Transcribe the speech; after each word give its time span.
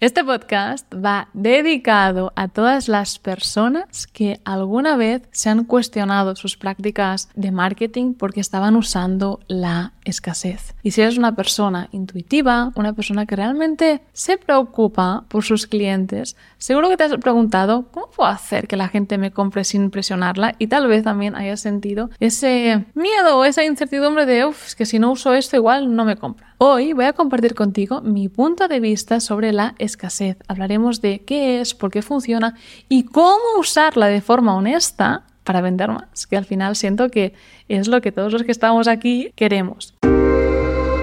Este 0.00 0.22
podcast 0.22 0.86
va 0.94 1.28
dedicado 1.32 2.32
a 2.36 2.46
todas 2.46 2.86
las 2.86 3.18
personas 3.18 4.06
que 4.06 4.40
alguna 4.44 4.96
vez 4.96 5.22
se 5.32 5.50
han 5.50 5.64
cuestionado 5.64 6.36
sus 6.36 6.56
prácticas 6.56 7.28
de 7.34 7.50
marketing 7.50 8.14
porque 8.14 8.38
estaban 8.38 8.76
usando 8.76 9.40
la 9.48 9.94
escasez. 10.10 10.74
Y 10.82 10.92
si 10.92 11.02
eres 11.02 11.18
una 11.18 11.34
persona 11.34 11.88
intuitiva, 11.92 12.72
una 12.74 12.92
persona 12.92 13.26
que 13.26 13.36
realmente 13.36 14.02
se 14.12 14.38
preocupa 14.38 15.24
por 15.28 15.44
sus 15.44 15.66
clientes, 15.66 16.36
seguro 16.58 16.88
que 16.88 16.96
te 16.96 17.04
has 17.04 17.16
preguntado 17.16 17.88
cómo 17.90 18.10
puedo 18.10 18.28
hacer 18.28 18.68
que 18.68 18.76
la 18.76 18.88
gente 18.88 19.18
me 19.18 19.30
compre 19.30 19.64
sin 19.64 19.90
presionarla 19.90 20.54
y 20.58 20.66
tal 20.66 20.86
vez 20.88 21.04
también 21.04 21.34
hayas 21.34 21.60
sentido 21.60 22.10
ese 22.20 22.84
miedo 22.94 23.38
o 23.38 23.44
esa 23.44 23.64
incertidumbre 23.64 24.26
de, 24.26 24.44
uff, 24.44 24.68
es 24.68 24.74
que 24.74 24.86
si 24.86 24.98
no 24.98 25.12
uso 25.12 25.34
esto 25.34 25.56
igual 25.56 25.94
no 25.94 26.04
me 26.04 26.16
compra. 26.16 26.54
Hoy 26.60 26.92
voy 26.92 27.04
a 27.04 27.12
compartir 27.12 27.54
contigo 27.54 28.00
mi 28.00 28.28
punto 28.28 28.66
de 28.66 28.80
vista 28.80 29.20
sobre 29.20 29.52
la 29.52 29.76
escasez. 29.78 30.38
Hablaremos 30.48 31.00
de 31.00 31.20
qué 31.20 31.60
es, 31.60 31.72
por 31.74 31.92
qué 31.92 32.02
funciona 32.02 32.56
y 32.88 33.04
cómo 33.04 33.60
usarla 33.60 34.06
de 34.08 34.20
forma 34.20 34.56
honesta 34.56 35.22
para 35.48 35.62
vender 35.62 35.88
más, 35.88 36.26
que 36.26 36.36
al 36.36 36.44
final 36.44 36.76
siento 36.76 37.08
que 37.08 37.32
es 37.70 37.88
lo 37.88 38.02
que 38.02 38.12
todos 38.12 38.30
los 38.34 38.42
que 38.42 38.52
estamos 38.52 38.86
aquí 38.86 39.32
queremos. 39.34 39.94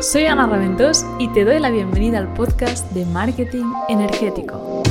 Soy 0.01 0.27
Ana 0.27 0.45
Raventós 0.45 1.03
y 1.17 1.29
te 1.29 1.43
doy 1.45 1.57
la 1.59 1.71
bienvenida 1.71 2.19
al 2.19 2.31
podcast 2.35 2.91
de 2.91 3.07
Marketing 3.07 3.65
Energético. 3.89 4.83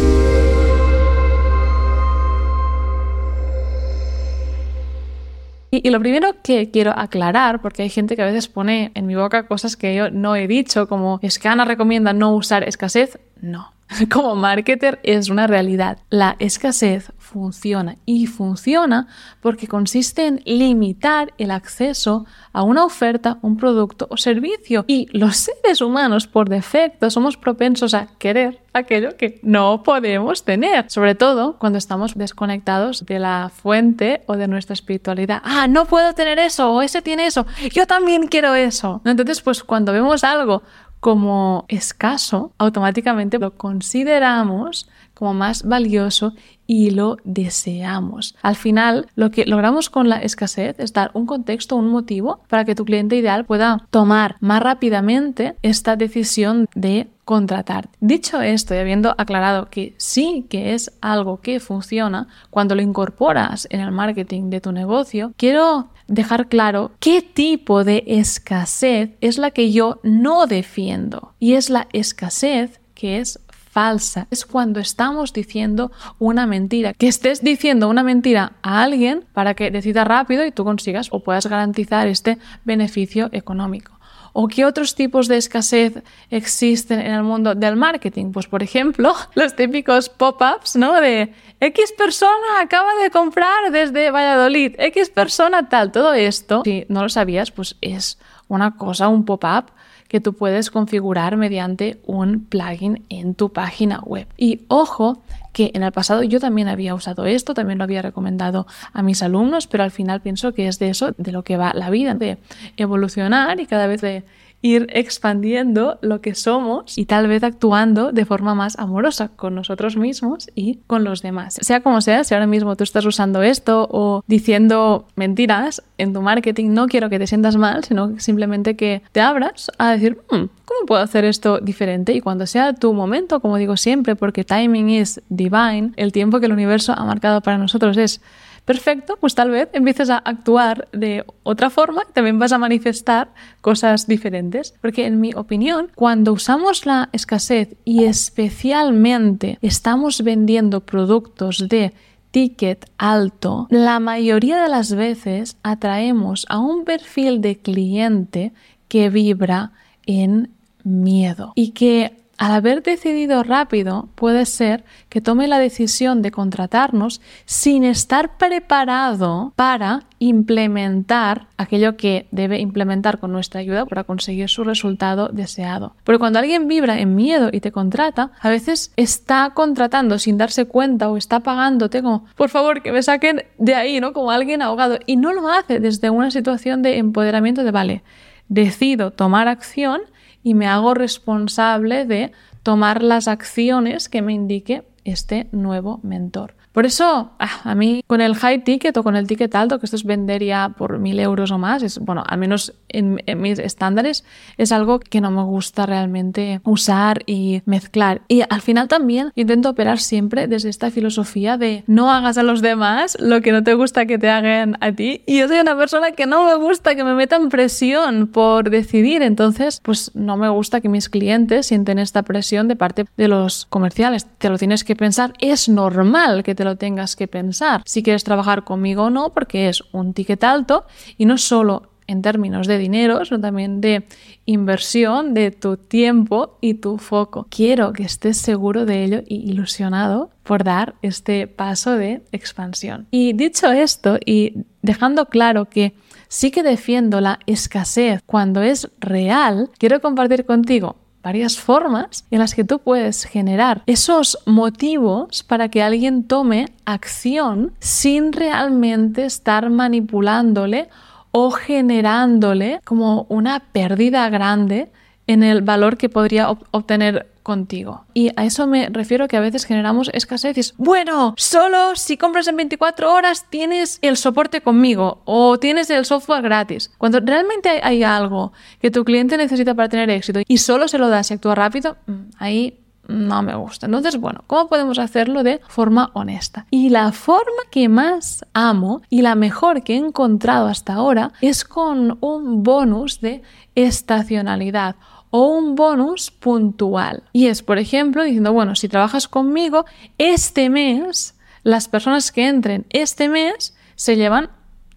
Y, 5.71 5.89
lo 5.89 6.01
primero 6.01 6.35
que 6.43 6.73
quiero 6.73 6.93
aclarar, 6.97 7.63
porque 7.63 7.83
hay 7.83 7.91
gente 7.91 8.17
que 8.17 8.23
a 8.23 8.27
veces 8.27 8.49
pone 8.49 8.91
en 8.97 9.07
mi 9.07 9.15
boca 9.15 9.47
cosas 9.47 9.77
que 9.77 9.95
yo 9.95 10.11
no 10.11 10.35
he 10.35 10.49
dicho, 10.49 10.89
como 10.89 11.21
es 11.23 11.39
que 11.39 11.47
Ana 11.47 11.65
recomienda 11.65 12.13
no 12.13 12.35
usar 12.35 12.65
escasez, 12.65 13.21
no. 13.41 13.74
Como 14.11 14.35
marketer 14.35 15.01
es 15.03 15.29
una 15.29 15.47
realidad. 15.47 15.99
La 16.11 16.37
escasez 16.39 17.13
funciona 17.19 17.97
y 18.07 18.27
funciona 18.27 19.09
porque 19.41 19.69
consiste 19.69 20.27
en 20.27 20.41
limitar 20.45 21.33
el 21.39 21.51
acceso 21.51 22.27
a 22.53 22.63
una 22.63 22.85
oferta, 22.85 23.39
un 23.43 23.57
producto 23.57 24.07
o 24.11 24.17
servicio. 24.17 24.85
Y 24.87 25.09
los 25.17 25.37
seres 25.37 25.81
humanos 25.81 26.27
por 26.27 26.49
defecto 26.49 27.11
somos 27.11 27.37
propensos 27.37 27.95
a 27.95 28.09
querer 28.19 28.65
aquello 28.75 29.17
que 29.17 29.39
no 29.43 29.83
podemos 29.83 30.45
tener, 30.45 30.91
sobre 30.91 31.15
todo 31.15 31.59
cuando 31.59 31.79
estamos 31.79 32.15
desconectados 32.15 33.07
de 33.07 33.19
la 33.21 33.51
fuente 33.55 34.23
o 34.27 34.37
de 34.37 34.49
nuestra 34.49 34.75
espiritualidad. 34.75 35.41
Ah, 35.45 35.69
no 35.69 35.87
puedo 35.87 36.13
tener 36.13 36.39
eso 36.39 36.73
o 36.73 36.83
ese 36.83 37.01
tiene 37.01 37.27
eso, 37.27 37.47
yo 37.73 37.87
también 37.87 38.27
quiero 38.27 38.55
eso. 38.55 39.01
Entonces, 39.05 39.41
pues 39.41 39.63
cuando 39.63 39.93
vemos 39.93 40.25
algo 40.25 40.63
como 41.05 41.67
escaso, 41.69 42.53
automáticamente 42.57 43.39
lo 43.39 43.59
consideramos 43.59 44.89
como 45.13 45.35
más 45.35 45.63
valioso 45.63 46.33
y 46.67 46.93
lo 46.93 47.19
deseamos. 47.25 48.35
Al 48.41 48.57
final, 48.57 49.09
lo 49.15 49.31
que 49.31 49.45
logramos 49.45 49.91
con 49.91 50.09
la 50.09 50.23
escasez 50.23 50.77
es 50.79 50.95
dar 50.95 51.11
un 51.13 51.27
contexto, 51.27 51.77
un 51.77 51.89
motivo 51.89 52.41
para 52.49 52.65
que 52.65 52.75
tu 52.75 52.87
cliente 52.87 53.17
ideal 53.17 53.45
pueda 53.45 53.87
tomar 53.91 54.37
más 54.41 54.63
rápidamente 54.63 55.57
esta 55.61 55.97
decisión 55.97 56.71
de 56.75 57.09
contratar. 57.25 57.89
Dicho 58.01 58.41
esto 58.41 58.75
y 58.75 58.79
habiendo 58.79 59.15
aclarado 59.19 59.69
que 59.71 59.95
sí 59.97 60.47
que 60.49 60.75
es 60.75 60.93
algo 61.01 61.41
que 61.41 61.61
funciona 61.61 62.29
cuando 62.51 62.75
lo 62.75 62.83
incorporas 62.83 63.67
en 63.71 63.81
el 63.81 63.91
marketing 63.91 64.51
de 64.51 64.61
tu 64.61 64.73
negocio, 64.73 65.33
quiero 65.37 65.89
dejar 66.07 66.49
claro 66.49 66.93
qué 67.01 67.23
tipo 67.23 67.85
de 67.85 68.05
escasez 68.07 69.11
es 69.21 69.39
la 69.39 69.51
que 69.51 69.73
yo 69.73 70.01
no 70.03 70.47
defiendo 70.47 71.33
y 71.39 71.55
es 71.55 71.71
la 71.71 71.89
escasez 71.93 72.81
que 72.95 73.19
es 73.19 73.41
falsa. 73.75 74.29
Es 74.31 74.47
cuando 74.47 74.79
estamos 74.79 75.33
diciendo 75.33 75.91
una 76.21 76.47
mentira. 76.47 76.93
Que 76.93 77.09
estés 77.09 77.43
diciendo 77.43 77.89
una 77.89 78.05
mentira 78.05 78.53
a 78.63 78.85
alguien 78.85 79.25
para 79.33 79.55
que 79.55 79.73
decida 79.73 80.05
rápido 80.05 80.47
y 80.47 80.53
tú 80.53 80.63
consigas 80.65 81.09
o 81.11 81.25
puedas 81.25 81.47
garantizar 81.47 82.07
este 82.07 82.39
beneficio 82.65 83.31
económico. 83.33 83.94
¿O 84.37 84.49
qué 84.49 84.65
otros 84.65 84.97
tipos 84.97 85.29
de 85.29 85.37
escasez 85.37 86.03
existen 86.29 86.99
en 86.99 87.13
el 87.13 87.23
mundo 87.23 87.55
del 87.55 87.77
marketing? 87.77 88.33
Pues, 88.33 88.49
por 88.49 88.65
ejemplo, 88.65 89.15
los 89.35 89.55
típicos 89.55 90.09
pop-ups, 90.09 90.75
¿no? 90.75 91.01
De 91.01 91.33
X 91.61 91.95
persona 91.97 92.61
acaba 92.61 92.95
de 93.01 93.11
comprar 93.11 93.71
desde 93.71 94.11
Valladolid, 94.11 94.75
X 94.77 95.11
persona 95.11 95.69
tal. 95.69 95.93
Todo 95.93 96.15
esto, 96.15 96.63
si 96.65 96.85
no 96.89 97.05
lo 97.05 97.09
sabías, 97.09 97.53
pues 97.53 97.77
es 97.81 98.19
una 98.49 98.77
cosa, 98.77 99.07
un 99.07 99.25
pop-up 99.25 99.67
que 100.09 100.21
tú 100.21 100.35
puedes 100.35 100.71
configurar 100.71 101.37
mediante 101.37 102.01
un 102.07 102.45
plugin 102.45 103.03
en 103.09 103.35
tu 103.35 103.53
página 103.53 104.01
web. 104.01 104.27
Y 104.37 104.61
ojo 104.69 105.23
que 105.53 105.71
en 105.75 105.83
el 105.83 105.93
pasado 105.93 106.23
yo 106.23 106.41
también 106.41 106.69
había 106.69 106.95
usado 106.95 107.27
esto, 107.27 107.55
también 107.55 107.79
lo 107.79 107.85
había 107.85 108.03
recomendado 108.03 108.67
a 108.93 109.03
mis 109.03 109.23
alumnos, 109.23 109.67
pero 109.67 109.85
al 109.85 109.91
final 109.91 110.21
pienso 110.21 110.53
que 110.53 110.69
es 110.69 110.79
de 110.79 110.91
eso 110.91 111.13
de 111.17 111.33
lo 111.33 111.45
que 111.45 111.57
va 111.57 111.73
la 111.75 111.91
vida, 111.91 112.15
de 112.15 112.39
evolucionar 112.77 113.61
y 113.61 113.67
cada 113.67 113.87
vez 113.87 114.01
de 114.01 114.25
ir 114.65 114.87
expandiendo 114.95 115.99
lo 116.01 116.23
que 116.23 116.35
somos 116.35 116.97
y 116.97 117.05
tal 117.05 117.29
vez 117.29 117.45
actuando 117.45 118.13
de 118.13 118.25
forma 118.25 118.55
más 118.55 118.79
amorosa 118.79 119.29
con 119.29 119.55
nosotros 119.55 119.99
mismos 119.99 120.49
y 120.55 120.79
con 120.87 121.05
los 121.05 121.21
demás. 121.21 121.59
Sea 121.61 121.83
como 121.83 122.01
sea, 122.01 122.25
si 122.25 122.33
ahora 122.33 122.47
mismo 122.47 122.75
tú 122.75 122.83
estás 122.83 123.05
usando 123.05 123.43
esto 123.43 123.87
o 123.91 124.25
diciendo 124.27 125.07
mentiras 125.17 125.83
en 125.99 126.15
tu 126.15 126.23
marketing, 126.23 126.71
no 126.71 126.87
quiero 126.87 127.11
que 127.11 127.19
te 127.19 127.27
sientas 127.27 127.57
mal, 127.57 127.85
sino 127.85 128.19
simplemente 128.19 128.75
que 128.75 129.03
te 129.13 129.21
abras 129.21 129.71
a 129.77 129.91
decir, 129.91 130.17
hmm, 130.31 130.47
¿cómo 130.65 130.87
puedo 130.87 131.03
hacer 131.03 131.27
esto 131.27 131.59
diferente? 131.59 132.15
Y 132.15 132.23
cuando 132.23 132.47
sea 132.47 132.73
tu 132.73 132.95
momento, 132.95 133.41
como 133.41 133.59
digo 133.59 133.77
siempre, 133.77 134.17
porque 134.17 134.45
timing 134.45 134.89
is 134.89 135.21
divine, 135.29 135.93
el 135.97 136.11
tiempo 136.11 136.41
que 136.41 136.47
el 136.47 136.53
universo 136.53 136.95
ha 136.97 137.05
marcado 137.05 137.43
para 137.43 137.59
nosotros 137.59 137.99
es 137.99 138.23
perfecto, 138.65 139.17
pues 139.21 139.35
tal 139.35 139.51
vez 139.51 139.69
empieces 139.73 140.11
a 140.11 140.19
actuar 140.19 140.89
de 140.93 141.25
otra 141.43 141.71
forma 141.71 142.03
también 142.13 142.39
vas 142.39 142.53
a 142.53 142.59
manifestar 142.59 143.33
cosas 143.61 144.07
diferentes. 144.07 144.75
Porque 144.81 145.07
en 145.07 145.21
mi 145.21 145.33
opinión, 145.35 145.91
cuando 145.95 146.33
usamos 146.33 146.87
la 146.87 147.09
escasez 147.13 147.77
y 147.85 148.05
especialmente 148.05 149.59
estamos 149.63 150.23
vendiendo 150.23 150.81
productos 150.81 151.69
de 151.69 151.93
ticket 152.31 152.91
alto, 152.99 153.67
la 153.71 154.01
mayoría 154.01 154.63
de 154.63 154.69
las 154.69 154.95
veces 154.95 155.57
atraemos 155.63 156.47
a 156.49 156.59
un 156.59 156.85
perfil 156.85 157.41
de 157.41 157.59
cliente 157.59 158.53
que 158.89 159.09
vibra 159.11 159.73
en 160.07 160.51
miedo 160.83 161.53
y 161.55 161.71
que 161.71 162.24
al 162.39 162.53
haber 162.53 162.83
decidido 162.83 163.43
rápido, 163.43 164.09
puede 164.15 164.47
ser 164.47 164.85
que 165.09 165.21
tome 165.21 165.47
la 165.47 165.59
decisión 165.59 166.23
de 166.23 166.31
contratarnos 166.31 167.21
sin 167.45 167.85
estar 167.85 168.37
preparado 168.37 169.53
para 169.57 170.05
implementar 170.19 171.47
aquello 171.57 171.97
que 171.97 172.27
debe 172.31 172.59
implementar 172.59 173.19
con 173.19 173.31
nuestra 173.31 173.61
ayuda 173.61 173.87
para 173.87 174.05
conseguir 174.05 174.49
su 174.49 174.65
resultado 174.65 175.29
deseado. 175.29 175.95
Porque 176.03 176.19
cuando 176.19 176.39
alguien 176.39 176.67
vibra 176.67 176.99
en 176.99 177.15
miedo 177.15 177.51
y 177.53 177.61
te 177.61 177.73
contrata, 177.73 178.33
a 178.41 178.49
veces 178.49 178.93
está 178.97 179.53
contratando 179.55 180.19
sin 180.19 180.39
darse 180.39 180.65
cuenta 180.65 181.09
o 181.09 181.17
está 181.17 181.41
pagándote 181.41 182.03
como, 182.03 182.25
por 182.37 182.49
favor, 182.49 182.83
que 182.83 182.93
me 182.93 183.03
saquen 183.03 183.45
de 183.59 183.75
ahí, 183.75 184.01
¿no? 184.01 184.13
Como 184.13 184.31
alguien 184.31 184.63
ahogado. 184.63 184.99
Y 185.07 185.17
no 185.17 185.33
lo 185.33 185.49
hace 185.49 185.79
desde 185.79 186.11
una 186.11 186.31
situación 186.31 186.83
de 186.83 186.99
empoderamiento 186.99 187.63
de, 187.63 187.71
vale, 187.71 188.03
decido 188.49 189.11
tomar 189.11 189.49
acción 189.49 190.03
y 190.45 190.55
me 190.55 190.69
hago 190.69 190.95
responsable 190.95 192.05
de 192.05 192.31
tomar 192.63 193.03
las 193.03 193.27
acciones 193.27 194.09
que 194.09 194.23
me 194.23 194.35
indique 194.35 194.85
este 195.05 195.49
nuevo 195.51 195.99
mentor. 196.05 196.55
Por 196.75 196.87
eso, 196.87 197.31
ah, 197.39 197.61
a 197.63 197.77
mí 197.77 198.03
con 198.09 198.21
el 198.21 198.35
high 198.35 198.65
ticket 198.65 198.97
o 198.97 199.05
con 199.05 199.15
el 199.15 199.29
ticket 199.29 199.55
alto, 199.55 199.79
que 199.79 199.87
esto 199.87 199.95
es 199.95 200.03
vender 200.03 200.43
ya 200.43 200.71
por 200.77 200.99
mil 200.99 201.21
euros 201.21 201.53
o 201.53 201.59
más, 201.59 201.85
es, 201.85 202.01
bueno, 202.01 202.25
al 202.27 202.37
menos 202.37 202.75
en, 202.89 203.21
mis 203.37 203.61
estándares, 203.61 204.25
es 204.57 204.73
algo 204.73 204.99
que 204.99 205.21
no 205.21 205.31
me 205.31 205.45
gusta 205.45 205.87
realmente 205.87 206.61
usar 206.65 207.23
y 207.27 207.63
mezclar. 207.65 208.23
Y 208.27 208.43
al 208.51 208.61
final 208.61 208.89
también 208.89 209.31
intento 209.37 209.71
operar 209.71 210.01
siempre 210.01 210.49
desde 210.49 210.69
esta 210.69 210.91
filosofía 210.91 211.59
de 211.59 211.85
no 211.87 212.11
hagas 212.11 212.39
a 212.39 212.43
los 212.43 212.61
demás 212.61 213.17
lo 213.21 213.41
que 213.41 213.53
no 213.53 213.63
te 213.63 213.75
gusta 213.75 214.07
que 214.07 214.19
te 214.19 214.29
hagan 214.29 214.77
a 214.81 214.91
ti. 214.91 215.23
Y 215.27 215.39
yo 215.39 215.47
soy 215.47 215.61
una 215.61 215.77
persona 215.77 216.11
que 216.11 216.27
no 216.27 216.45
me 216.45 216.57
gusta 216.57 216.97
que 216.97 217.05
me 217.05 217.15
metan 217.15 217.51
presión 217.51 218.27
por 218.27 218.71
decidir, 218.71 219.23
entonces, 219.23 219.81
pues 219.81 220.11
no 220.15 220.37
me 220.37 220.49
gusta 220.49 220.81
que 220.81 220.89
mis 220.89 221.09
clientes 221.09 221.67
sienten 221.67 222.01
esta 222.01 222.25
presión 222.25 222.67
de 222.67 222.75
parte 222.75 223.05
de 223.17 223.29
los 223.29 223.67
comerciales. 223.67 224.27
Te 224.39 224.49
lo 224.49 224.59
tienes 224.59 224.83
que 224.83 224.97
pensar, 224.97 225.35
es 225.39 225.69
normal 225.69 226.43
que 226.43 226.57
te 226.57 226.64
lo 226.65 226.77
tengas 226.77 227.17
que 227.17 227.29
pensar 227.29 227.83
si 227.85 228.03
quieres 228.03 228.25
trabajar 228.25 228.65
conmigo 228.65 229.05
o 229.05 229.11
no, 229.11 229.33
porque 229.33 229.69
es 229.69 229.83
un 229.93 230.15
ticket 230.15 230.43
alto 230.45 230.85
y 231.17 231.27
no 231.27 231.39
solo 231.39 231.91
en 232.07 232.23
términos 232.23 232.67
de 232.67 232.79
dinero, 232.79 233.25
sino 233.25 233.41
también 233.41 233.81
de 233.81 234.05
inversión 234.47 235.35
de 235.35 235.51
tu 235.51 235.77
tiempo 235.77 236.59
y 236.61 236.75
tu 236.75 236.99
foco. 236.99 237.47
Quiero 237.51 237.93
que 237.93 238.03
estés 238.03 238.37
seguro 238.37 238.85
de 238.85 239.05
ello 239.05 239.23
y 239.27 239.51
ilusionado 239.51 240.31
por 240.43 240.65
dar 240.65 240.95
este 241.03 241.47
paso 241.47 241.93
de 241.93 242.23
expansión. 242.33 243.07
Y 243.11 243.33
dicho 243.33 243.73
esto 243.73 244.19
y 244.25 244.65
dejando 244.83 245.27
claro 245.27 245.67
que 245.67 245.95
sí 246.29 246.51
que 246.51 246.63
defiendo 246.63 247.21
la 247.21 247.41
escasez 247.47 248.21
cuando 248.27 248.63
es 248.63 248.91
real, 248.99 249.71
quiero 249.79 250.01
compartir 250.01 250.45
contigo 250.45 250.97
varias 251.25 251.59
formas 251.59 252.25
en 252.31 252.39
las 252.39 252.55
que 252.55 252.65
tú 252.65 252.79
puedes 252.79 253.25
generar 253.25 253.83
esos 253.87 254.39
motivos 254.45 255.43
para 255.43 255.71
que 255.71 255.83
alguien 255.83 256.25
tome 256.25 256.69
acción 256.85 257.73
sin 257.81 258.33
realmente 258.33 259.25
estar 259.25 259.71
manipulándole 259.71 260.89
o 261.33 261.51
generándole 261.51 262.81
como 262.85 263.27
una 263.31 263.61
pérdida 263.73 264.29
grande 264.29 264.93
en 265.27 265.43
el 265.43 265.63
valor 265.63 265.97
que 265.97 266.11
podría 266.11 266.51
obtener 266.71 267.34
contigo. 267.45 268.07
Y 268.15 268.33
a 268.35 268.45
eso 268.45 268.67
me 268.67 268.89
refiero 268.89 269.29
que 269.29 269.37
a 269.37 269.41
veces 269.41 269.67
generamos 269.67 270.11
escasez 270.13 270.57
y 270.57 270.61
es, 270.61 270.75
bueno, 270.77 271.35
solo 271.37 271.95
si 271.95 272.17
compras 272.17 272.49
en 272.49 272.57
24 272.57 273.13
horas 273.13 273.47
tienes 273.49 274.01
el 274.03 274.17
soporte 274.17 274.63
conmigo 274.63 275.21
o 275.27 275.59
tienes 275.59 275.91
el 275.91 276.05
software 276.05 276.43
gratis. 276.43 276.91
Cuando 276.99 277.21
realmente 277.21 277.81
hay 277.85 278.03
algo 278.03 278.53
que 278.81 278.91
tu 278.91 279.05
cliente 279.05 279.37
necesita 279.37 279.75
para 279.75 279.89
tener 279.89 280.11
éxito 280.11 280.41
y 280.49 280.59
solo 280.59 280.89
se 280.89 280.99
lo 280.99 281.09
das 281.09 281.31
y 281.31 281.35
actúa 281.35 281.55
rápido, 281.55 281.97
mm, 282.07 282.13
ahí 282.39 282.81
no 283.07 283.43
me 283.43 283.55
gusta. 283.55 283.87
Entonces, 283.87 284.19
bueno, 284.19 284.45
¿cómo 284.47 284.69
podemos 284.69 284.99
hacerlo 284.99 285.43
de 285.43 285.61
forma 285.69 286.11
honesta? 286.15 286.67
Y 286.71 286.89
la 286.89 287.13
forma 287.13 287.63
que 287.71 287.91
más 287.91 288.47
amo 288.55 289.03
y 289.11 289.21
la 289.21 289.35
mejor 289.35 289.83
que 289.83 289.95
he 289.95 289.99
encontrado 289.99 290.69
hasta 290.69 290.95
ahora 290.95 291.33
es 291.43 291.65
con 291.65 292.17
un 292.21 292.63
bonus 292.63 293.21
de 293.21 293.43
estacionalidad 293.75 294.97
o 295.37 295.49
un 295.49 295.75
bonus 295.75 296.31
puntual. 296.31 297.25
Y 297.33 297.49
es, 297.49 297.65
por 297.65 297.79
ejemplo, 297.79 298.23
diciendo, 298.23 298.53
bueno, 298.53 298.77
si 298.77 298.89
trabajas 298.89 299.27
conmigo, 299.27 299.85
este 300.17 300.71
mes, 300.71 301.35
las 301.65 301.89
personas 301.89 302.31
que 302.31 302.47
entren 302.47 302.87
este 302.91 303.29
mes 303.29 303.75
se 303.97 304.15
llevan 304.15 304.51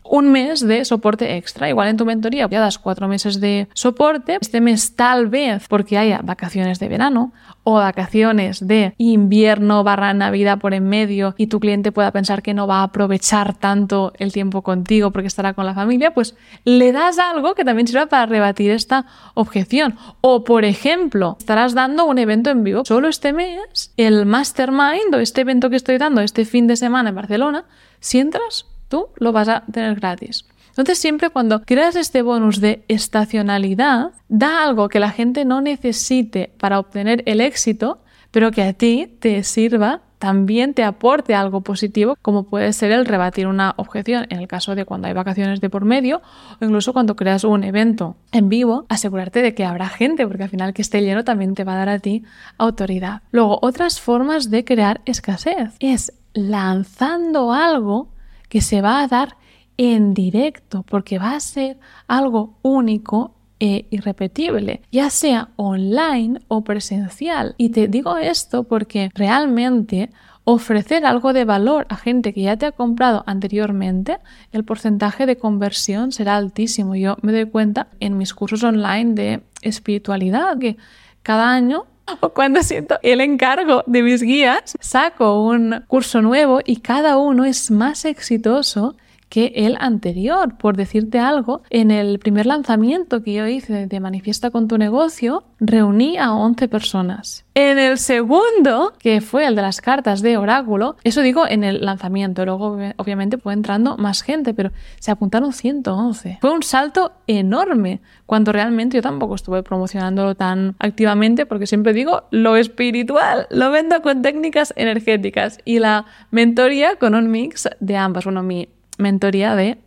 un 0.10 0.32
mes 0.32 0.66
de 0.66 0.86
soporte 0.86 1.38
extra. 1.38 1.70
Igual 1.70 1.90
en 1.90 1.98
tu 1.98 2.06
mentoría 2.06 2.48
ya 2.50 2.60
das 2.60 2.80
cuatro 2.80 3.08
meses 3.08 3.40
de 3.40 3.68
soporte. 3.74 4.38
Este 4.40 4.62
mes 4.62 4.96
tal 4.96 5.28
vez 5.28 5.68
porque 5.68 5.98
haya 5.98 6.22
vacaciones 6.24 6.80
de 6.80 6.88
verano 6.88 7.34
o 7.64 7.74
vacaciones 7.76 8.66
de 8.66 8.94
invierno 8.98 9.84
barra 9.84 10.14
Navidad 10.14 10.60
por 10.60 10.74
en 10.74 10.88
medio 10.88 11.36
y 11.38 11.48
tu 11.48 11.60
cliente 11.60 11.92
pueda 11.92 12.12
pensar 12.12 12.42
que 12.42 12.54
no 12.54 12.68
va 12.68 12.80
a 12.80 12.84
aprovechar 12.84 13.54
tanto 13.54 14.14
el 14.18 14.32
tiempo 14.32 14.62
contigo 14.62 15.12
porque 15.12 15.28
estará 15.28 15.54
con 15.54 15.66
la 15.66 15.74
familia, 15.74 16.14
pues 16.14 16.36
le 16.64 16.92
das 16.92 17.20
algo 17.20 17.56
que 17.56 17.66
también 17.66 17.88
sirva 17.88 18.06
para 18.06 18.26
rebatir 18.26 18.72
esta 18.72 19.06
objeción. 19.34 19.96
O 20.22 20.44
por 20.44 20.64
ejemplo, 20.64 21.36
estarás 21.40 21.74
dando 21.74 22.06
un 22.06 22.18
evento 22.18 22.50
en 22.50 22.64
vivo. 22.64 22.86
Solo 22.86 23.10
este 23.10 23.34
mes, 23.34 23.94
el 23.98 24.26
mastermind 24.26 25.14
o 25.14 25.20
este 25.20 25.42
evento 25.42 25.70
que 25.70 25.76
estoy 25.76 25.98
dando 25.98 26.22
este 26.22 26.46
fin 26.46 26.68
de 26.68 26.78
semana 26.78 27.10
en 27.10 27.16
Barcelona, 27.16 27.66
si 28.00 28.20
entras 28.20 28.66
tú 28.88 29.08
lo 29.18 29.32
vas 29.32 29.48
a 29.48 29.64
tener 29.72 29.96
gratis. 29.96 30.46
Entonces 30.70 31.00
siempre 31.00 31.32
cuando 31.32 31.64
creas 31.64 31.96
este 31.96 32.22
bonus 32.22 32.62
de 32.62 32.84
estacionalidad, 32.88 34.12
da 34.30 34.64
algo 34.64 34.90
que 34.90 35.00
la 35.00 35.10
gente 35.10 35.44
no 35.44 35.60
necesite 35.60 36.54
para 36.60 36.80
obtener 36.80 37.24
el 37.26 37.42
éxito, 37.42 38.00
pero 38.30 38.52
que 38.52 38.62
a 38.62 38.74
ti 38.74 39.18
te 39.20 39.42
sirva 39.44 40.02
también 40.20 40.74
te 40.74 40.84
aporte 40.84 41.36
algo 41.36 41.62
positivo, 41.62 42.16
como 42.22 42.44
puede 42.44 42.74
ser 42.74 42.92
el 42.92 43.06
rebatir 43.06 43.48
una 43.48 43.74
objeción 43.78 44.26
en 44.30 44.40
el 44.40 44.48
caso 44.48 44.76
de 44.76 44.86
cuando 44.86 45.08
hay 45.08 45.14
vacaciones 45.14 45.62
de 45.62 45.70
por 45.70 45.86
medio 45.86 46.22
o 46.60 46.66
incluso 46.66 46.94
cuando 46.94 47.16
creas 47.16 47.44
un 47.44 47.64
evento 47.64 48.16
en 48.32 48.50
vivo, 48.50 48.86
asegurarte 48.90 49.42
de 49.42 49.54
que 49.54 49.66
habrá 49.66 49.90
gente, 49.90 50.28
porque 50.28 50.44
al 50.44 50.50
final 50.50 50.74
que 50.74 50.82
esté 50.82 51.02
lleno 51.02 51.24
también 51.24 51.54
te 51.54 51.64
va 51.64 51.74
a 51.74 51.78
dar 51.78 51.90
a 51.90 52.00
ti 52.00 52.24
autoridad. 52.58 53.22
Luego, 53.32 53.60
otras 53.62 54.02
formas 54.02 54.50
de 54.50 54.66
crear 54.66 55.02
escasez 55.06 55.76
es 55.80 56.14
lanzando 56.34 57.54
algo 57.54 58.10
que 58.50 58.62
se 58.62 58.82
va 58.82 59.02
a 59.02 59.08
dar 59.08 59.38
en 59.78 60.14
directo, 60.14 60.84
porque 60.84 61.20
va 61.20 61.36
a 61.36 61.40
ser 61.40 61.78
algo 62.08 62.58
único 62.64 63.36
e 63.60 63.88
irrepetible, 63.90 64.82
ya 64.92 65.10
sea 65.10 65.50
online 65.56 66.40
o 66.48 66.64
presencial. 66.64 67.56
Y 67.58 67.70
te 67.70 67.88
digo 67.88 68.18
esto 68.18 68.64
porque 68.64 69.10
realmente 69.14 70.12
ofrecer 70.44 71.06
algo 71.06 71.34
de 71.34 71.44
valor 71.44 71.86
a 71.90 71.98
gente 71.98 72.34
que 72.34 72.42
ya 72.44 72.56
te 72.56 72.68
ha 72.68 72.72
comprado 72.72 73.24
anteriormente, 73.28 74.20
el 74.52 74.64
porcentaje 74.64 75.26
de 75.26 75.38
conversión 75.38 76.12
será 76.12 76.38
altísimo. 76.38 76.96
Yo 76.96 77.18
me 77.22 77.34
doy 77.34 77.46
cuenta 77.46 77.88
en 78.00 78.18
mis 78.18 78.34
cursos 78.34 78.64
online 78.64 79.14
de 79.14 79.44
espiritualidad 79.62 80.58
que 80.58 80.78
cada 81.22 81.52
año 81.52 81.86
o 82.20 82.30
cuando 82.30 82.64
siento 82.64 83.00
el 83.02 83.22
encargo 83.22 83.84
de 83.86 84.02
mis 84.02 84.22
guías, 84.22 84.76
saco 84.80 85.44
un 85.44 85.84
curso 85.88 86.22
nuevo 86.22 86.60
y 86.66 86.78
cada 86.78 87.18
uno 87.18 87.46
es 87.46 87.72
más 87.72 88.06
exitoso 88.06 88.96
que 89.30 89.54
el 89.56 89.78
anterior. 89.80 90.58
Por 90.58 90.78
decirte 90.78 91.20
algo, 91.20 91.62
en 91.70 91.92
el 91.92 92.20
primer 92.20 92.46
lanzamiento 92.46 93.24
que 93.24 93.34
yo 93.34 93.48
hice 93.48 93.88
de 93.88 94.00
Manifiesta 94.00 94.52
con 94.52 94.68
tu 94.68 94.78
negocio, 94.78 95.44
reuní 95.60 96.18
a 96.18 96.34
11 96.34 96.68
personas. 96.68 97.46
En 97.54 97.80
el 97.80 97.98
segundo, 97.98 98.94
que 99.00 99.20
fue 99.22 99.48
el 99.48 99.56
de 99.56 99.64
las 99.64 99.82
cartas 99.82 100.22
de 100.22 100.38
oráculo, 100.38 100.96
eso 101.04 101.22
digo 101.22 101.48
en 101.48 101.64
el 101.64 101.84
lanzamiento, 101.84 102.46
luego 102.46 102.78
obviamente 102.98 103.38
fue 103.38 103.54
entrando 103.54 103.98
más 103.98 104.22
gente, 104.22 104.54
pero 104.54 104.72
se 105.00 105.10
apuntaron 105.10 105.54
111. 105.54 106.38
Fue 106.40 106.52
un 106.52 106.62
salto 106.62 107.14
enorme, 107.26 108.02
cuando 108.28 108.52
realmente 108.52 108.98
yo 108.98 109.02
tampoco 109.02 109.36
estuve 109.36 109.64
promocionándolo 109.64 110.36
tan 110.36 110.76
activamente, 110.80 111.46
porque 111.48 111.66
siempre 111.66 111.94
digo, 111.94 112.26
lo 112.30 112.58
espiritual 112.58 113.48
lo 113.50 113.72
vendo 113.72 114.02
con 114.02 114.22
técnicas 114.22 114.74
energéticas 114.76 115.60
y 115.66 115.80
la 115.80 116.06
mentoría 116.30 116.96
con 116.98 117.16
un 117.16 117.32
mix 117.32 117.68
de 117.80 117.98
ambas. 117.98 118.26
Bueno, 118.26 118.44
mi 118.44 118.70
mentoría 118.98 119.56
de 119.56 119.78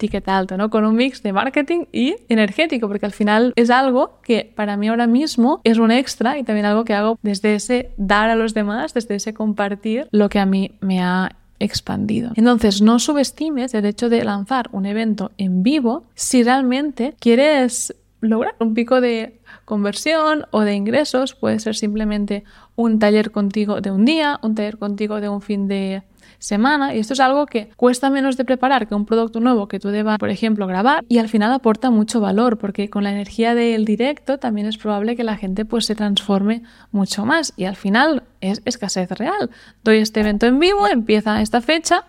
ticket 0.00 0.28
alto, 0.28 0.56
¿no? 0.56 0.70
Con 0.70 0.84
un 0.84 0.96
mix 0.96 1.22
de 1.22 1.32
marketing 1.32 1.84
y 1.92 2.16
energético, 2.28 2.88
porque 2.88 3.06
al 3.06 3.12
final 3.12 3.52
es 3.54 3.70
algo 3.70 4.18
que 4.22 4.50
para 4.56 4.76
mí 4.76 4.88
ahora 4.88 5.06
mismo 5.06 5.60
es 5.62 5.78
un 5.78 5.90
extra 5.90 6.38
y 6.38 6.42
también 6.42 6.66
algo 6.66 6.84
que 6.84 6.94
hago 6.94 7.18
desde 7.22 7.54
ese 7.54 7.90
dar 7.98 8.30
a 8.30 8.34
los 8.34 8.54
demás, 8.54 8.94
desde 8.94 9.16
ese 9.16 9.34
compartir 9.34 10.08
lo 10.10 10.28
que 10.28 10.38
a 10.38 10.46
mí 10.46 10.72
me 10.80 11.00
ha 11.02 11.36
expandido. 11.60 12.32
Entonces, 12.36 12.80
no 12.80 12.98
subestimes 12.98 13.74
el 13.74 13.84
hecho 13.84 14.08
de 14.08 14.24
lanzar 14.24 14.70
un 14.72 14.86
evento 14.86 15.30
en 15.36 15.62
vivo 15.62 16.04
si 16.14 16.42
realmente 16.42 17.14
quieres 17.20 17.94
lograr 18.22 18.54
un 18.58 18.74
pico 18.74 19.00
de 19.00 19.40
conversión 19.66 20.46
o 20.50 20.62
de 20.62 20.74
ingresos. 20.74 21.34
Puede 21.34 21.60
ser 21.60 21.76
simplemente 21.76 22.44
un 22.76 22.98
taller 22.98 23.30
contigo 23.30 23.82
de 23.82 23.90
un 23.90 24.06
día, 24.06 24.40
un 24.42 24.54
taller 24.54 24.78
contigo 24.78 25.20
de 25.20 25.28
un 25.28 25.42
fin 25.42 25.68
de 25.68 26.02
semana 26.40 26.94
y 26.94 26.98
esto 26.98 27.12
es 27.12 27.20
algo 27.20 27.46
que 27.46 27.68
cuesta 27.76 28.10
menos 28.10 28.36
de 28.36 28.44
preparar 28.44 28.88
que 28.88 28.94
un 28.94 29.06
producto 29.06 29.38
nuevo 29.38 29.68
que 29.68 29.78
tú 29.78 29.90
debas, 29.90 30.18
por 30.18 30.30
ejemplo, 30.30 30.66
grabar 30.66 31.04
y 31.08 31.18
al 31.18 31.28
final 31.28 31.52
aporta 31.52 31.90
mucho 31.90 32.20
valor 32.20 32.58
porque 32.58 32.90
con 32.90 33.04
la 33.04 33.12
energía 33.12 33.54
del 33.54 33.84
directo 33.84 34.38
también 34.38 34.66
es 34.66 34.78
probable 34.78 35.14
que 35.14 35.22
la 35.22 35.36
gente 35.36 35.64
pues 35.64 35.84
se 35.84 35.94
transforme 35.94 36.62
mucho 36.90 37.24
más 37.24 37.52
y 37.56 37.64
al 37.64 37.76
final 37.76 38.24
es 38.40 38.62
escasez 38.64 39.10
real. 39.10 39.50
Doy 39.84 39.98
este 39.98 40.20
evento 40.20 40.46
en 40.46 40.58
vivo, 40.58 40.88
empieza 40.88 41.40
esta 41.42 41.60
fecha, 41.60 42.06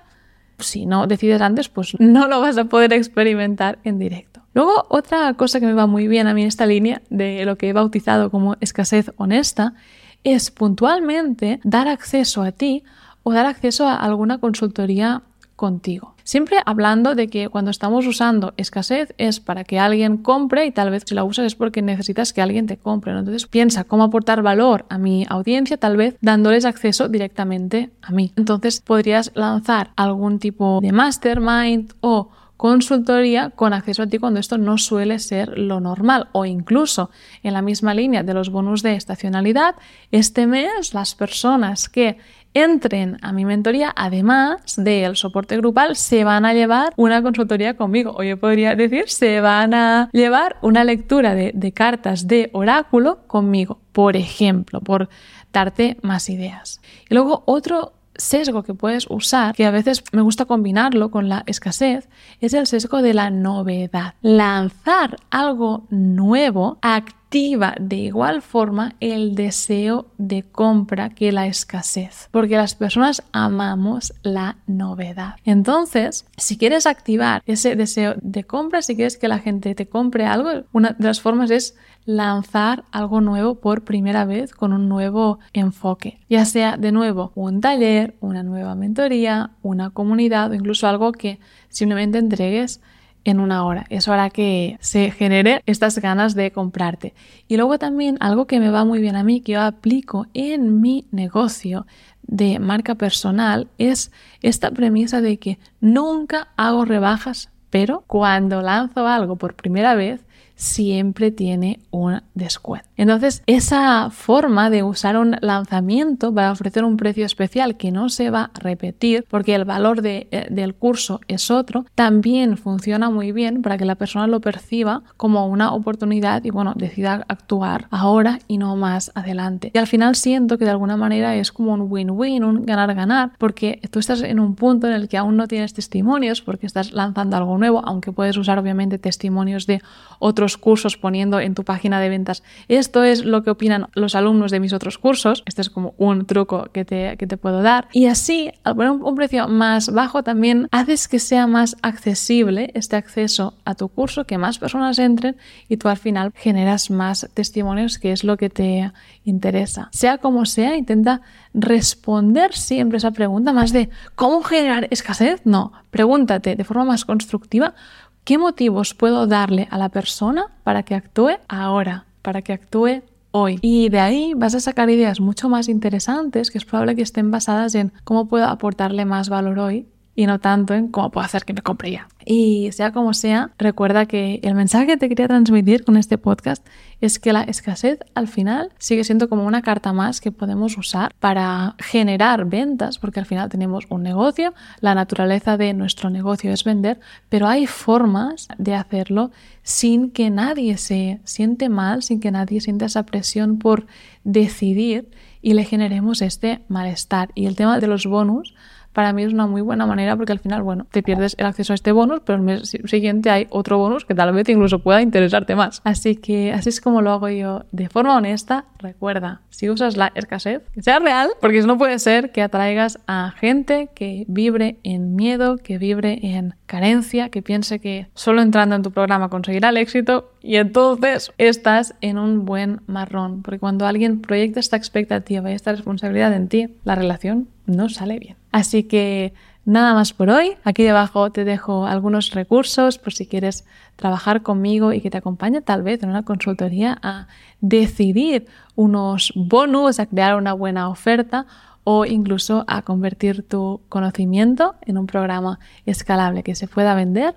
si 0.60 0.86
no 0.86 1.08
decides 1.08 1.42
antes 1.42 1.70
pues 1.70 1.96
no 2.00 2.28
lo 2.28 2.40
vas 2.40 2.58
a 2.58 2.66
poder 2.66 2.94
experimentar 2.94 3.80
en 3.84 4.00
directo. 4.00 4.42
Luego, 4.54 4.86
otra 4.90 5.34
cosa 5.36 5.60
que 5.60 5.66
me 5.66 5.74
va 5.74 5.88
muy 5.88 6.08
bien 6.08 6.28
a 6.28 6.34
mí 6.34 6.42
en 6.42 6.48
esta 6.48 6.66
línea 6.66 7.02
de 7.10 7.46
lo 7.46 7.58
que 7.58 7.70
he 7.70 7.74
bautizado 7.74 8.30
como 8.32 8.58
escasez 8.60 9.12
honesta 9.18 9.76
es 10.24 10.52
puntualmente 10.52 11.60
dar 11.64 11.88
acceso 11.88 12.44
a 12.44 12.52
ti 12.52 12.84
o 13.24 13.34
dar 13.34 13.46
acceso 13.46 13.88
a 13.88 13.96
alguna 13.96 14.40
consultoría 14.40 15.24
contigo. 15.62 16.16
Siempre 16.24 16.58
hablando 16.66 17.14
de 17.14 17.28
que 17.28 17.48
cuando 17.48 17.70
estamos 17.70 18.08
usando 18.08 18.54
escasez 18.58 19.14
es 19.20 19.40
para 19.40 19.64
que 19.64 19.78
alguien 19.78 20.18
compre 20.18 20.66
y 20.66 20.72
tal 20.72 20.90
vez 20.90 21.04
si 21.06 21.14
la 21.14 21.24
usas 21.24 21.46
es 21.46 21.56
porque 21.56 21.84
necesitas 21.84 22.34
que 22.34 22.42
alguien 22.42 22.66
te 22.66 22.78
compre. 22.78 23.12
Entonces 23.12 23.46
piensa 23.46 23.84
cómo 23.84 24.04
aportar 24.04 24.42
valor 24.42 24.86
a 24.90 24.98
mi 24.98 25.26
audiencia, 25.30 25.78
tal 25.78 25.98
vez 25.98 26.16
dándoles 26.20 26.66
acceso 26.66 27.10
directamente 27.10 27.92
a 28.02 28.12
mí. 28.12 28.34
Entonces 28.38 28.82
podrías 28.82 29.32
lanzar 29.36 29.92
algún 29.96 30.40
tipo 30.40 30.80
de 30.82 30.92
mastermind 30.92 31.94
o 32.02 32.30
consultoría 32.62 33.50
con 33.50 33.74
acceso 33.74 34.04
a 34.04 34.08
ti 34.08 34.20
cuando 34.20 34.40
esto 34.40 34.60
no 34.60 34.78
suele 34.78 35.18
ser 35.18 35.58
lo 35.58 35.80
normal 35.80 36.28
o 36.32 36.46
incluso 36.46 37.10
en 37.42 37.54
la 37.54 37.64
misma 37.64 37.96
línea 37.96 38.22
de 38.22 38.36
los 38.36 38.52
bonus 38.52 38.84
de 38.84 38.94
estacionalidad, 38.94 39.74
este 40.12 40.46
mes 40.46 40.94
las 40.94 41.16
personas 41.16 41.90
que 41.90 42.20
entren 42.54 43.18
a 43.24 43.32
mi 43.32 43.46
mentoría, 43.46 43.92
además 43.96 44.76
del 44.78 45.16
soporte 45.16 45.58
grupal, 45.58 45.96
se 45.96 46.24
van 46.24 46.46
a 46.46 46.54
llevar 46.54 46.94
una 46.98 47.24
consultoría 47.24 47.76
conmigo. 47.76 48.14
O 48.16 48.22
yo 48.22 48.38
podría 48.38 48.76
decir, 48.76 49.10
se 49.10 49.42
van 49.42 49.74
a 49.74 50.12
llevar 50.14 50.58
una 50.62 50.84
lectura 50.84 51.34
de, 51.34 51.54
de 51.56 51.72
cartas 51.72 52.28
de 52.28 52.52
oráculo 52.54 53.26
conmigo, 53.26 53.80
por 53.92 54.16
ejemplo, 54.16 54.82
por 54.82 55.10
darte 55.52 55.98
más 56.04 56.30
ideas. 56.30 56.80
Y 57.10 57.16
luego 57.16 57.42
otro 57.48 57.94
sesgo 58.16 58.64
que 58.64 58.74
puedes 58.74 59.08
usar, 59.10 59.56
que 59.56 59.66
a 59.66 59.72
veces 59.72 60.04
me 60.12 60.22
gusta 60.22 60.46
combinarlo 60.46 61.12
con 61.12 61.30
la 61.30 61.44
escasez, 61.46 62.10
es 62.40 62.54
el 62.54 62.68
sesgo 62.68 63.02
de 63.02 63.14
la 63.14 63.30
novedad. 63.30 64.16
Lanzar 64.22 65.18
algo 65.30 65.86
nuevo, 65.90 66.78
activo, 66.82 67.21
activa 67.32 67.76
de 67.80 67.96
igual 67.96 68.42
forma 68.42 68.96
el 69.00 69.36
deseo 69.36 70.08
de 70.18 70.44
compra 70.44 71.12
que 71.12 71.32
la 71.32 71.48
escasez, 71.48 72.28
porque 72.30 72.58
las 72.58 72.76
personas 72.76 73.24
amamos 73.32 74.14
la 74.22 74.58
novedad. 74.68 75.36
Entonces, 75.46 76.26
si 76.36 76.58
quieres 76.58 76.86
activar 76.86 77.42
ese 77.46 77.78
deseo 77.78 78.16
de 78.22 78.44
compra, 78.44 78.82
si 78.82 78.98
quieres 78.98 79.18
que 79.18 79.30
la 79.30 79.40
gente 79.40 79.76
te 79.76 79.88
compre 79.88 80.26
algo, 80.26 80.66
una 80.74 80.90
de 81.00 81.08
las 81.08 81.22
formas 81.22 81.52
es 81.52 81.78
lanzar 82.04 82.84
algo 82.92 83.22
nuevo 83.22 83.56
por 83.56 83.86
primera 83.86 84.26
vez 84.26 84.54
con 84.54 84.74
un 84.74 84.90
nuevo 84.90 85.40
enfoque, 85.54 86.20
ya 86.30 86.44
sea 86.44 86.76
de 86.76 86.92
nuevo 86.92 87.32
un 87.36 87.62
taller, 87.62 88.14
una 88.20 88.44
nueva 88.44 88.76
mentoría, 88.76 89.52
una 89.62 89.92
comunidad 89.92 90.52
o 90.52 90.54
incluso 90.54 90.86
algo 90.86 91.14
que 91.14 91.40
simplemente 91.70 92.18
entregues 92.18 92.82
en 93.24 93.40
una 93.40 93.66
hora. 93.66 93.86
Eso 93.90 94.14
hará 94.14 94.30
que 94.30 94.78
se 94.82 95.12
genere 95.12 95.62
estas 95.66 96.00
ganas 96.00 96.36
de 96.36 96.52
comprarte. 96.52 97.14
Y 97.48 97.58
luego 97.58 97.78
también 97.80 98.18
algo 98.20 98.48
que 98.48 98.60
me 98.60 98.70
va 98.70 98.86
muy 98.86 99.00
bien 99.00 99.16
a 99.16 99.24
mí, 99.24 99.42
que 99.42 99.54
yo 99.54 99.62
aplico 99.62 100.28
en 100.34 100.82
mi 100.82 101.06
negocio 101.12 101.86
de 102.24 102.60
marca 102.60 102.96
personal, 102.96 103.68
es 103.78 104.12
esta 104.42 104.72
premisa 104.72 105.22
de 105.22 105.38
que 105.38 105.60
nunca 105.80 106.50
hago 106.56 106.86
rebajas, 106.86 107.50
pero 107.70 108.04
cuando 108.08 108.62
lanzo 108.62 109.08
algo 109.08 109.36
por 109.36 109.56
primera 109.56 109.96
vez, 109.96 110.22
siempre 110.62 111.32
tiene 111.32 111.80
un 111.90 112.22
descuento. 112.36 112.88
Entonces, 112.96 113.42
esa 113.48 114.12
forma 114.12 114.70
de 114.70 114.84
usar 114.84 115.18
un 115.18 115.36
lanzamiento 115.42 116.32
para 116.32 116.52
ofrecer 116.52 116.84
un 116.84 116.98
precio 116.98 117.26
especial 117.26 117.78
que 117.78 117.92
no 117.92 118.10
se 118.10 118.30
va 118.30 118.52
a 118.54 118.60
repetir 118.60 119.26
porque 119.28 119.56
el 119.56 119.66
valor 119.66 120.04
de, 120.04 120.28
eh, 120.30 120.48
del 120.52 120.76
curso 120.76 121.20
es 121.28 121.50
otro, 121.50 121.86
también 121.96 122.58
funciona 122.58 123.10
muy 123.10 123.32
bien 123.32 123.64
para 123.64 123.80
que 123.80 123.86
la 123.86 123.96
persona 123.96 124.28
lo 124.28 124.40
perciba 124.40 125.02
como 125.18 125.48
una 125.48 125.74
oportunidad 125.74 126.44
y 126.44 126.52
bueno, 126.52 126.74
decida 126.76 127.26
actuar 127.28 127.88
ahora 127.90 128.38
y 128.48 128.60
no 128.60 128.76
más 128.76 129.12
adelante. 129.16 129.72
Y 129.74 129.80
al 129.80 129.88
final 129.88 130.16
siento 130.16 130.60
que 130.60 130.66
de 130.66 130.72
alguna 130.72 130.96
manera 130.96 131.36
es 131.36 131.52
como 131.52 131.74
un 131.74 131.88
win-win, 131.90 132.44
un 132.44 132.66
ganar-ganar, 132.68 133.32
porque 133.40 133.82
tú 133.90 133.98
estás 133.98 134.22
en 134.22 134.40
un 134.40 134.54
punto 134.54 134.86
en 134.86 134.94
el 134.94 135.10
que 135.10 135.18
aún 135.18 135.38
no 135.38 135.48
tienes 135.48 135.74
testimonios 135.74 136.44
porque 136.44 136.68
estás 136.68 136.94
lanzando 136.94 137.36
algo 137.36 137.58
nuevo, 137.58 137.82
aunque 137.84 138.12
puedes 138.12 138.38
usar 138.38 138.60
obviamente 138.60 139.00
testimonios 139.00 139.66
de 139.66 139.82
otros 140.20 140.51
cursos 140.58 140.98
poniendo 140.98 141.40
en 141.40 141.56
tu 141.56 141.64
página 141.64 142.00
de 142.00 142.10
ventas 142.10 142.44
esto 142.68 143.04
es 143.04 143.26
lo 143.26 143.44
que 143.44 143.50
opinan 143.50 143.88
los 143.94 144.16
alumnos 144.16 144.52
de 144.52 144.60
mis 144.60 144.74
otros 144.74 144.98
cursos. 144.98 145.44
Este 145.46 145.62
es 145.62 145.70
como 145.70 145.94
un 145.98 146.26
truco 146.26 146.70
que 146.72 146.86
te, 146.86 147.18
que 147.18 147.28
te 147.28 147.38
puedo 147.38 147.62
dar. 147.62 147.88
Y 147.92 148.06
así, 148.06 148.52
al 148.64 148.76
poner 148.76 148.92
un, 148.92 149.16
precio 149.16 149.48
más 149.48 149.92
bajo, 149.92 150.24
también 150.24 150.68
haces 150.72 151.08
que 151.08 151.20
sea 151.20 151.48
más 151.48 151.76
accesible 151.82 152.72
este 152.74 152.96
acceso 152.96 153.56
a 153.66 153.76
tu 153.76 153.90
curso, 153.90 154.26
que 154.26 154.38
más 154.38 154.58
personas 154.58 155.00
entren 155.00 155.38
y 155.68 155.78
tú 155.78 155.90
al 155.90 155.98
final 155.98 156.32
generas 156.36 156.90
más 156.90 157.30
testimonios, 157.34 158.00
que 158.00 158.12
es 158.12 158.24
lo 158.24 158.38
que 158.38 158.50
te 158.50 158.92
interesa. 159.26 159.90
Sea 159.92 160.18
como 160.18 160.46
sea, 160.46 160.76
intenta 160.76 161.22
responder 161.54 162.54
siempre 162.54 162.98
esa 162.98 163.12
pregunta 163.12 163.54
más 163.54 163.74
de 163.74 163.90
¿cómo 164.16 164.42
generar 164.42 164.88
escasez? 164.90 165.42
No, 165.46 165.74
pregúntate 165.90 166.56
de 166.56 166.64
forma 166.64 166.86
más 166.86 167.06
constructiva 167.06 167.76
¿Qué 168.24 168.38
motivos 168.38 168.94
puedo 168.94 169.28
darle 169.28 169.68
a 169.72 169.78
la 169.78 169.90
persona 169.90 170.48
para 170.64 170.84
que 170.84 170.96
actúe 170.96 171.38
ahora? 171.48 172.06
para 172.22 172.42
que 172.42 172.54
actúe 172.54 173.02
hoy. 173.32 173.60
Y 173.62 173.90
de 173.90 174.00
ahí 174.00 174.34
vas 174.36 174.56
a 174.56 174.60
sacar 174.60 174.90
ideas 174.90 175.20
mucho 175.20 175.50
más 175.50 175.70
interesantes 175.70 176.52
que 176.52 176.58
es 176.58 176.66
probable 176.66 176.96
que 176.96 177.02
estén 177.02 177.32
basadas 177.32 177.76
en 177.76 177.92
cómo 178.04 178.28
puedo 178.28 178.46
aportarle 178.46 179.06
más 179.06 179.30
valor 179.30 179.60
hoy 179.60 179.88
y 180.16 180.26
no 180.26 180.40
tanto 180.40 180.74
en 180.74 180.90
cómo 180.90 181.10
puedo 181.10 181.26
hacer 181.26 181.46
que 181.46 181.54
me 181.54 181.62
compre 181.62 181.92
ya. 181.92 182.08
Y 182.26 182.72
sea 182.74 182.92
como 182.92 183.14
sea, 183.14 183.52
recuerda 183.58 184.06
que 184.06 184.40
el 184.44 184.54
mensaje 184.54 184.86
que 184.86 184.98
te 184.98 185.10
quería 185.10 185.28
transmitir 185.28 185.84
con 185.84 185.98
este 185.98 186.18
podcast 186.18 186.66
es 187.00 187.18
que 187.18 187.34
la 187.34 187.42
escasez 187.44 188.00
al 188.14 188.28
final 188.28 188.72
sigue 188.78 189.04
siendo 189.04 189.28
como 189.30 189.46
una 189.46 189.62
carta 189.62 189.92
más 189.94 190.22
que 190.22 190.32
podemos 190.32 190.78
usar 190.78 191.14
para 191.20 191.76
generar 191.80 192.46
ventas, 192.46 193.00
porque 193.00 193.20
al 193.20 193.26
final 193.26 193.50
tenemos 193.50 193.86
un 193.90 194.04
negocio, 194.04 194.54
la 194.82 194.94
naturaleza 194.94 195.58
de 195.58 195.74
nuestro 195.74 196.10
negocio 196.10 196.52
es 196.52 196.64
vender, 196.64 197.00
pero 197.30 197.48
hay 197.48 197.66
formas 197.66 198.48
de 198.58 198.76
hacerlo 198.76 199.32
sin 199.64 200.12
que 200.12 200.30
nadie 200.30 200.78
se 200.78 201.22
siente 201.24 201.70
mal, 201.70 202.04
sin 202.04 202.20
que 202.20 202.32
nadie 202.32 202.62
sienta 202.62 202.86
esa 202.86 203.06
presión 203.06 203.58
por 203.58 203.88
decidir 204.24 205.10
y 205.42 205.54
le 205.54 205.64
generemos 205.64 206.22
este 206.22 206.62
malestar. 206.68 207.30
Y 207.34 207.48
el 207.48 207.56
tema 207.56 207.80
de 207.80 207.88
los 207.88 208.06
bonus 208.06 208.54
para 208.94 209.14
mí 209.14 209.24
es 209.24 209.34
una 209.34 209.48
muy 209.48 209.62
buena 209.62 209.86
manera 209.86 210.16
porque 210.16 210.32
al 210.32 210.40
final, 210.40 210.64
bueno, 210.64 210.88
te 210.92 211.04
pierdes 211.04 211.36
el 211.38 211.46
acceso 211.46 211.74
a 211.74 211.76
este 211.76 211.92
bonus, 211.92 212.22
pero 212.26 212.38
el 212.38 212.44
mes 212.44 212.78
siguiente 212.86 213.30
hay 213.30 213.48
otro 213.50 213.78
bonus 213.78 214.06
que 214.06 214.16
tal 214.16 214.34
vez 214.34 214.48
incluso 214.50 214.80
pueda 214.80 215.02
interesarte 215.02 215.56
más. 215.56 215.82
Así 215.84 216.16
que 216.16 216.54
así 216.54 216.70
es 216.70 216.82
como 216.82 217.02
lo 217.02 217.12
hago 217.12 217.30
yo 217.30 217.66
de 217.72 217.90
forma 217.90 218.16
honesta. 218.16 218.66
Recuerda, 218.80 219.42
si 219.50 219.70
usas 219.70 219.98
la 219.98 220.12
escasez, 220.16 220.62
que 220.74 220.82
sea 220.82 221.00
real, 221.00 221.30
porque 221.40 221.62
no 221.62 221.78
puede 221.78 222.00
ser 222.00 222.32
que 222.32 222.42
atraigas 222.42 223.00
a 223.08 223.34
gente 223.38 223.90
que 223.94 224.26
vibre 224.28 224.78
en 224.84 225.16
miedo, 225.16 225.58
que 225.58 225.78
vibre 225.78 226.20
en 226.22 226.56
carencia, 226.66 227.30
que 227.30 227.42
piense 227.42 227.80
que 227.80 228.08
solo 228.14 228.42
entrando 228.42 228.76
en 228.76 228.82
tu 228.82 228.92
programa 228.92 229.30
conseguirá 229.30 229.70
el 229.70 229.78
éxito 229.78 230.32
y 230.42 230.56
entonces 230.56 231.32
estás 231.38 231.96
en 232.02 232.18
un 232.18 232.46
buen 232.46 232.82
marrón, 232.88 233.44
porque 233.44 233.60
cuando 233.60 233.86
alguien 233.86 234.22
proyecta 234.22 234.60
esta 234.60 234.78
expectativa 234.78 235.52
y 235.52 235.54
esta 235.54 235.72
responsabilidad 235.72 236.34
en 236.34 236.48
ti, 236.48 236.76
la 236.84 236.96
relación 236.96 237.48
no 237.66 237.90
sale 237.90 238.20
bien. 238.20 238.36
Así 238.52 238.84
que 238.84 239.34
nada 239.66 239.94
más 239.94 240.14
por 240.14 240.30
hoy. 240.30 240.54
Aquí 240.64 240.84
debajo 240.84 241.32
te 241.32 241.44
dejo 241.44 241.86
algunos 241.86 242.32
recursos 242.32 242.98
por 242.98 243.14
si 243.14 243.28
quieres 243.28 243.66
trabajar 243.96 244.42
conmigo 244.42 244.94
y 244.94 245.02
que 245.02 245.10
te 245.10 245.18
acompañe 245.18 245.62
tal 245.62 245.84
vez 245.84 246.02
en 246.04 246.10
una 246.10 246.24
consultoría 246.24 246.98
a 247.02 247.28
decidir 247.60 248.48
unos 248.76 249.32
bonus, 249.36 250.00
a 250.00 250.06
crear 250.06 250.36
una 250.36 250.54
buena 250.54 250.90
oferta 250.90 251.46
o 251.84 252.06
incluso 252.06 252.64
a 252.68 252.84
convertir 252.84 253.48
tu 253.48 253.82
conocimiento 253.90 254.76
en 254.86 254.98
un 254.98 255.08
programa 255.08 255.60
escalable 255.86 256.44
que 256.44 256.56
se 256.56 256.68
pueda 256.68 256.94
vender 256.94 257.36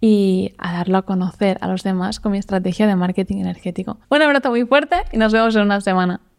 y 0.00 0.52
a 0.58 0.72
darlo 0.72 0.98
a 0.98 1.02
conocer 1.02 1.58
a 1.60 1.68
los 1.68 1.82
demás 1.82 2.20
con 2.20 2.32
mi 2.32 2.38
estrategia 2.38 2.86
de 2.86 2.96
marketing 2.96 3.38
energético. 3.38 3.98
Un 4.10 4.22
abrazo 4.22 4.50
muy 4.50 4.64
fuerte 4.66 4.96
y 5.12 5.16
nos 5.16 5.32
vemos 5.32 5.54
en 5.56 5.62
una 5.62 5.80
semana. 5.80 6.20